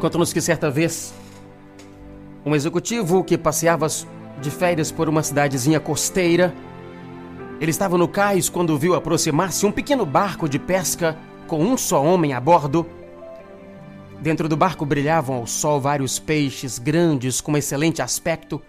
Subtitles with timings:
[0.00, 1.12] Conta-nos que certa vez
[2.44, 3.86] um executivo que passeava
[4.40, 6.54] de férias por uma cidadezinha costeira,
[7.60, 12.02] ele estava no cais quando viu aproximar-se um pequeno barco de pesca com um só
[12.02, 12.86] homem a bordo.
[14.22, 18.62] Dentro do barco brilhavam ao sol vários peixes grandes com excelente aspecto.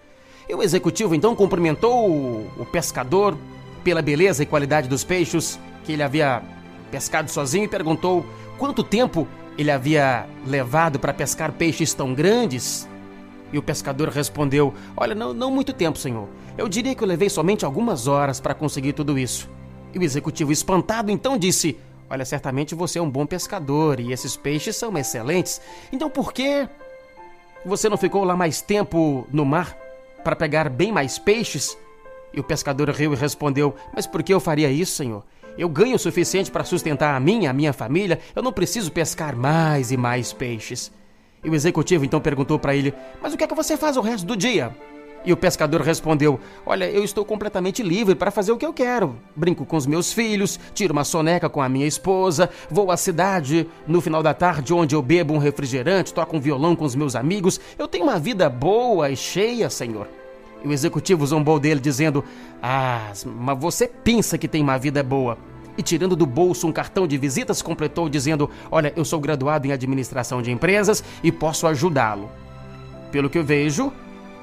[0.49, 2.09] E o executivo então cumprimentou
[2.57, 3.37] o pescador
[3.85, 6.43] pela beleza e qualidade dos peixes que ele havia
[6.91, 8.25] pescado sozinho e perguntou
[8.57, 9.25] quanto tempo
[9.61, 12.87] ele havia levado para pescar peixes tão grandes?
[13.51, 16.27] E o pescador respondeu: Olha, não, não muito tempo, senhor.
[16.57, 19.49] Eu diria que eu levei somente algumas horas para conseguir tudo isso.
[19.93, 21.77] E o executivo, espantado, então disse:
[22.09, 25.61] Olha, certamente você é um bom pescador e esses peixes são excelentes.
[25.91, 26.67] Então por que
[27.65, 29.77] você não ficou lá mais tempo no mar
[30.23, 31.77] para pegar bem mais peixes?
[32.33, 35.23] E o pescador riu e respondeu: Mas por que eu faria isso, senhor?
[35.57, 38.19] Eu ganho o suficiente para sustentar a minha, a minha família.
[38.35, 40.91] Eu não preciso pescar mais e mais peixes.
[41.43, 44.01] E o executivo então perguntou para ele: Mas o que é que você faz o
[44.01, 44.75] resto do dia?
[45.23, 49.15] E o pescador respondeu: Olha, eu estou completamente livre para fazer o que eu quero.
[49.35, 53.67] Brinco com os meus filhos, tiro uma soneca com a minha esposa, vou à cidade
[53.87, 57.15] no final da tarde onde eu bebo um refrigerante, toco um violão com os meus
[57.15, 57.59] amigos.
[57.77, 60.07] Eu tenho uma vida boa e cheia, senhor.
[60.63, 62.23] E o executivo zombou dele, dizendo:
[62.61, 65.37] Ah, mas você pensa que tem uma vida boa.
[65.77, 69.71] E tirando do bolso um cartão de visitas, completou dizendo: Olha, eu sou graduado em
[69.71, 72.29] administração de empresas e posso ajudá-lo.
[73.11, 73.91] Pelo que eu vejo,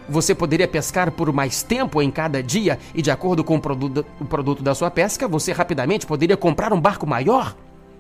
[0.09, 4.05] você poderia pescar por mais tempo em cada dia e, de acordo com o produto,
[4.19, 7.55] o produto da sua pesca, você rapidamente poderia comprar um barco maior.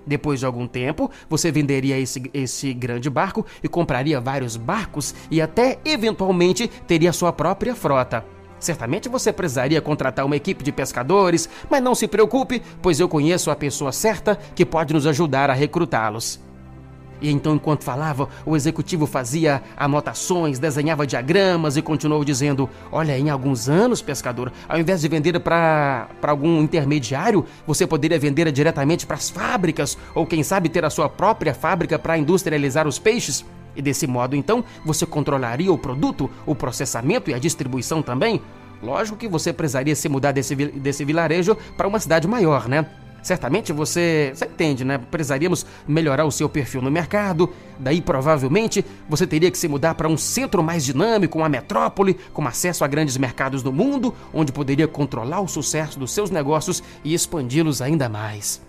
[0.06, 5.42] Depois de algum tempo, você venderia esse, esse grande barco e compraria vários barcos e
[5.42, 8.24] até eventualmente teria sua própria frota.
[8.60, 13.50] Certamente você precisaria contratar uma equipe de pescadores, mas não se preocupe, pois eu conheço
[13.50, 16.40] a pessoa certa que pode nos ajudar a recrutá-los.
[17.20, 23.28] E então, enquanto falava, o executivo fazia anotações, desenhava diagramas e continuou dizendo: Olha, em
[23.28, 29.16] alguns anos, pescador, ao invés de vender para algum intermediário, você poderia vender diretamente para
[29.16, 33.44] as fábricas, ou quem sabe ter a sua própria fábrica para industrializar os peixes.
[33.76, 38.40] E desse modo, então, você controlaria o produto, o processamento e a distribuição também?
[38.82, 42.86] Lógico que você precisaria se mudar desse, desse vilarejo para uma cidade maior, né?
[43.22, 44.98] Certamente você, você entende, né?
[44.98, 47.52] Precisaríamos melhorar o seu perfil no mercado.
[47.78, 52.46] Daí, provavelmente, você teria que se mudar para um centro mais dinâmico, uma metrópole, com
[52.46, 57.12] acesso a grandes mercados do mundo, onde poderia controlar o sucesso dos seus negócios e
[57.12, 58.67] expandi-los ainda mais.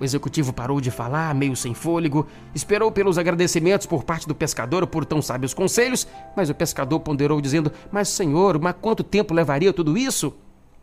[0.00, 4.86] O executivo parou de falar, meio sem fôlego, esperou pelos agradecimentos por parte do pescador
[4.86, 9.74] por tão sábios conselhos, mas o pescador ponderou, dizendo: Mas, senhor, mas quanto tempo levaria
[9.74, 10.32] tudo isso?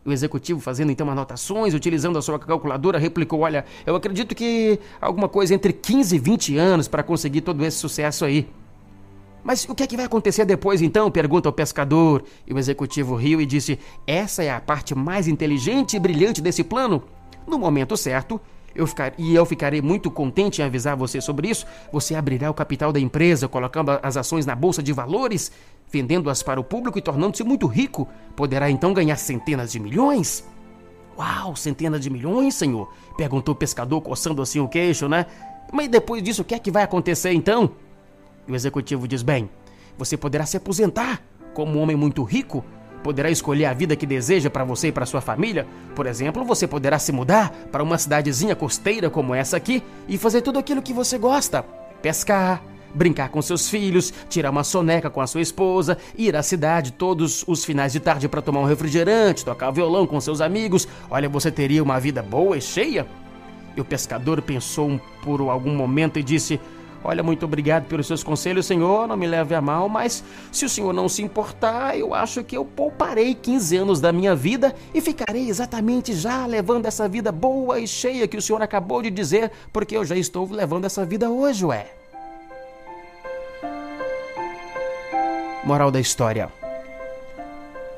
[0.06, 5.28] O executivo, fazendo então anotações, utilizando a sua calculadora, replicou: Olha, eu acredito que alguma
[5.28, 8.48] coisa entre 15 e 20 anos para conseguir todo esse sucesso aí.
[9.44, 11.10] Mas o que é que vai acontecer depois então?
[11.10, 12.24] pergunta o pescador.
[12.46, 16.64] E o executivo riu e disse: Essa é a parte mais inteligente e brilhante desse
[16.64, 17.02] plano.
[17.48, 18.40] No momento certo,
[18.76, 21.66] eu ficar, e eu ficarei muito contente em avisar você sobre isso.
[21.92, 25.52] Você abrirá o capital da empresa, colocando as ações na bolsa de valores
[25.90, 30.44] vendendo-as para o público e tornando-se muito rico, poderá então ganhar centenas de milhões?
[31.18, 32.92] Uau, centenas de milhões, senhor?
[33.16, 35.26] Perguntou o pescador, coçando assim o queixo, né?
[35.72, 37.72] Mas depois disso, o que é que vai acontecer então?
[38.48, 39.50] E o executivo diz: Bem,
[39.98, 41.22] você poderá se aposentar
[41.54, 42.64] como um homem muito rico,
[43.04, 45.68] poderá escolher a vida que deseja para você e para sua família.
[45.96, 50.42] Por exemplo, você poderá se mudar para uma cidadezinha costeira como essa aqui e fazer
[50.42, 51.64] tudo aquilo que você gosta:
[52.02, 52.62] pescar,
[52.94, 57.44] brincar com seus filhos, tirar uma soneca com a sua esposa, ir à cidade todos
[57.48, 60.88] os finais de tarde para tomar um refrigerante, tocar violão com seus amigos.
[61.10, 63.08] Olha, você teria uma vida boa e cheia?
[63.76, 66.60] E o pescador pensou por algum momento e disse:
[67.04, 69.08] Olha, muito obrigado pelos seus conselhos, senhor.
[69.08, 72.58] Não me leve a mal, mas se o senhor não se importar, eu acho que
[72.58, 77.80] eu pouparei 15 anos da minha vida e ficarei exatamente já levando essa vida boa
[77.80, 81.30] e cheia que o senhor acabou de dizer, porque eu já estou levando essa vida
[81.30, 81.88] hoje, ué.
[85.64, 86.50] Moral da história.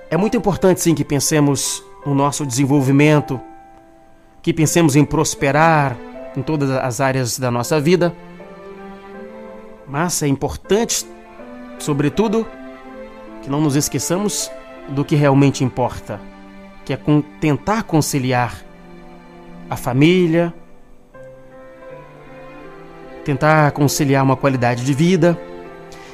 [0.09, 3.39] É muito importante, sim, que pensemos no nosso desenvolvimento,
[4.41, 5.95] que pensemos em prosperar
[6.35, 8.15] em todas as áreas da nossa vida.
[9.89, 11.03] Mas é importante,
[11.79, 12.45] sobretudo,
[13.41, 14.51] que não nos esqueçamos
[14.89, 16.21] do que realmente importa,
[16.85, 16.99] que é
[17.41, 18.63] tentar conciliar
[19.67, 20.53] a família,
[23.25, 25.39] tentar conciliar uma qualidade de vida.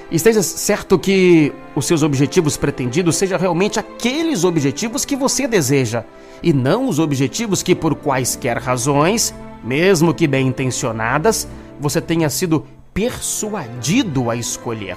[0.10, 6.06] Esteja certo que os seus objetivos pretendidos sejam realmente aqueles objetivos que você deseja,
[6.42, 11.46] e não os objetivos que, por quaisquer razões, mesmo que bem intencionadas,
[11.80, 14.96] você tenha sido persuadido a escolher.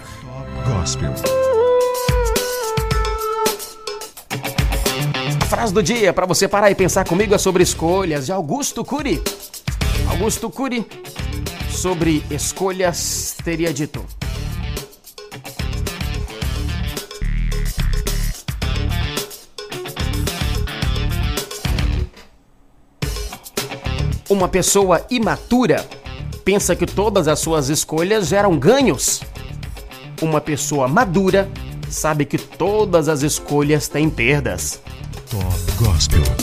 [0.65, 1.13] Gospel.
[5.41, 8.85] A frase do dia para você parar e pensar comigo é sobre escolhas de Augusto
[8.85, 9.21] Cury.
[10.11, 10.87] Augusto Cury
[11.73, 14.07] sobre escolhas teria dito:
[24.31, 25.85] Uma pessoa imatura
[26.49, 29.21] pensa que todas as suas escolhas geram ganhos.
[30.23, 31.47] Uma pessoa madura
[31.91, 34.81] sabe que todas as escolhas têm perdas.
[35.31, 36.38] Top Gospel.